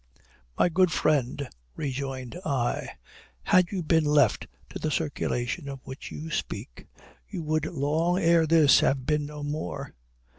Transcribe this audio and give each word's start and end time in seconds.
"My 0.57 0.67
good 0.67 0.91
friend," 0.91 1.47
rejoined 1.75 2.35
I, 2.43 2.89
"had 3.43 3.71
you 3.71 3.83
been 3.83 4.03
left 4.03 4.47
to 4.69 4.79
the 4.79 4.89
circulation 4.89 5.69
of 5.69 5.79
which 5.85 6.11
you 6.11 6.31
speak, 6.31 6.87
you 7.29 7.43
would 7.43 7.67
long 7.67 8.17
ere 8.17 8.47
this 8.47 8.79
have 8.79 9.05
been 9.05 9.27
no 9.27 9.43
more. 9.43 9.93